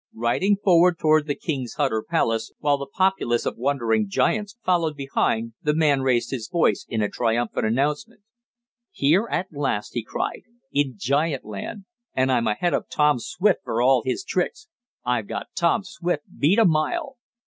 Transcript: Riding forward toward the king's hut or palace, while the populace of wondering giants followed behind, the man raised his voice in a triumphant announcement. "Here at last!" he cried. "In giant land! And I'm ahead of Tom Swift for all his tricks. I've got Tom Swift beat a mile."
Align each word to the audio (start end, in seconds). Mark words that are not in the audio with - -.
Riding 0.15 0.55
forward 0.63 0.97
toward 0.97 1.27
the 1.27 1.35
king's 1.35 1.75
hut 1.75 1.93
or 1.93 2.01
palace, 2.03 2.51
while 2.57 2.79
the 2.79 2.87
populace 2.91 3.45
of 3.45 3.57
wondering 3.57 4.09
giants 4.09 4.57
followed 4.65 4.95
behind, 4.95 5.53
the 5.61 5.75
man 5.75 6.01
raised 6.01 6.31
his 6.31 6.49
voice 6.49 6.87
in 6.89 7.03
a 7.03 7.07
triumphant 7.07 7.67
announcement. 7.67 8.21
"Here 8.89 9.27
at 9.29 9.49
last!" 9.53 9.93
he 9.93 10.03
cried. 10.03 10.41
"In 10.73 10.95
giant 10.97 11.45
land! 11.45 11.85
And 12.15 12.31
I'm 12.31 12.47
ahead 12.47 12.73
of 12.73 12.89
Tom 12.89 13.19
Swift 13.19 13.59
for 13.63 13.79
all 13.79 14.01
his 14.03 14.23
tricks. 14.23 14.67
I've 15.05 15.27
got 15.27 15.49
Tom 15.55 15.83
Swift 15.83 16.23
beat 16.39 16.57
a 16.57 16.65
mile." 16.65 17.17